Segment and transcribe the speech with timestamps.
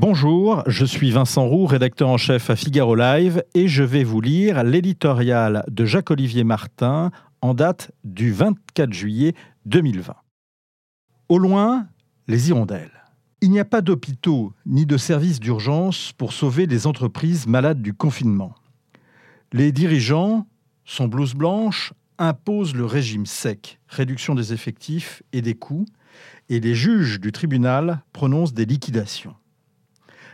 [0.00, 4.20] Bonjour, je suis Vincent Roux, rédacteur en chef à Figaro Live, et je vais vous
[4.20, 9.34] lire l'éditorial de Jacques-Olivier Martin en date du 24 juillet
[9.66, 10.14] 2020.
[11.28, 11.88] Au loin,
[12.28, 12.92] les hirondelles.
[13.40, 17.92] Il n'y a pas d'hôpitaux ni de services d'urgence pour sauver les entreprises malades du
[17.92, 18.54] confinement.
[19.52, 20.46] Les dirigeants,
[20.84, 25.86] sont blouse blanche, imposent le régime sec, réduction des effectifs et des coûts,
[26.48, 29.34] et les juges du tribunal prononcent des liquidations.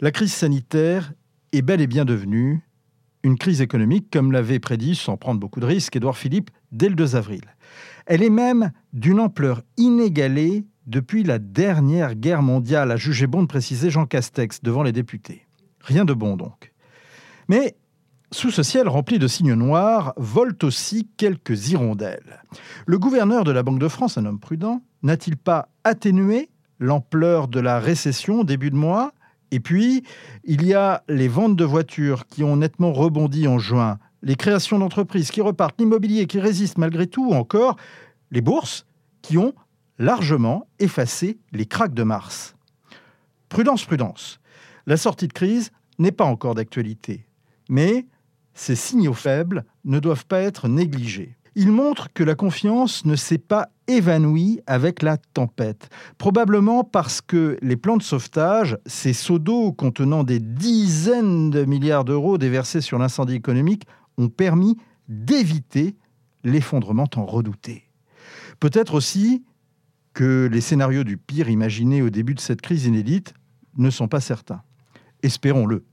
[0.00, 1.12] La crise sanitaire
[1.50, 2.62] est bel et bien devenue
[3.24, 6.94] une crise économique, comme l'avait prédit, sans prendre beaucoup de risques, Édouard Philippe dès le
[6.94, 7.40] 2 avril.
[8.06, 13.48] Elle est même d'une ampleur inégalée depuis la dernière guerre mondiale, a jugé bon de
[13.48, 15.46] préciser Jean Castex devant les députés.
[15.80, 16.72] Rien de bon donc.
[17.48, 17.76] Mais
[18.30, 22.44] sous ce ciel rempli de signes noirs volent aussi quelques hirondelles.
[22.86, 27.58] Le gouverneur de la Banque de France, un homme prudent, n'a-t-il pas atténué l'ampleur de
[27.58, 29.12] la récession au début de mois?
[29.50, 30.04] Et puis,
[30.44, 34.78] il y a les ventes de voitures qui ont nettement rebondi en juin, les créations
[34.78, 37.76] d'entreprises qui repartent, l'immobilier qui résiste malgré tout, ou encore
[38.30, 38.86] les bourses
[39.22, 39.54] qui ont
[39.98, 42.54] largement effacé les cracks de mars.
[43.48, 44.40] Prudence, prudence.
[44.86, 47.26] La sortie de crise n'est pas encore d'actualité,
[47.68, 48.06] mais
[48.54, 51.37] ces signaux faibles ne doivent pas être négligés.
[51.60, 55.88] Il montre que la confiance ne s'est pas évanouie avec la tempête.
[56.16, 62.04] Probablement parce que les plans de sauvetage, ces seaux d'eau contenant des dizaines de milliards
[62.04, 63.88] d'euros déversés sur l'incendie économique,
[64.18, 64.76] ont permis
[65.08, 65.96] d'éviter
[66.44, 67.90] l'effondrement tant redouté.
[68.60, 69.44] Peut-être aussi
[70.14, 73.34] que les scénarios du pire imaginés au début de cette crise inédite
[73.76, 74.62] ne sont pas certains.
[75.24, 75.84] Espérons-le.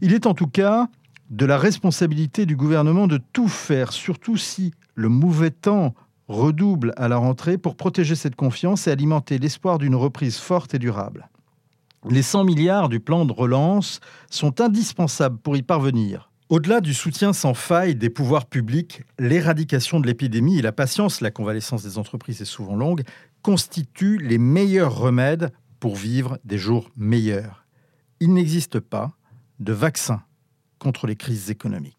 [0.00, 0.88] Il est en tout cas
[1.30, 5.94] de la responsabilité du gouvernement de tout faire, surtout si le mauvais temps
[6.28, 10.78] redouble à la rentrée pour protéger cette confiance et alimenter l'espoir d'une reprise forte et
[10.78, 11.28] durable.
[12.08, 16.30] Les 100 milliards du plan de relance sont indispensables pour y parvenir.
[16.50, 21.30] Au-delà du soutien sans faille des pouvoirs publics, l'éradication de l'épidémie et la patience, la
[21.30, 23.02] convalescence des entreprises est souvent longue,
[23.42, 27.64] constituent les meilleurs remèdes pour vivre des jours meilleurs.
[28.20, 29.12] Il n'existe pas
[29.58, 30.22] de vaccin
[30.78, 31.98] contre les crises économiques.